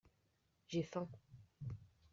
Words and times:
J’ai 0.67 0.81
faim. 0.81 1.07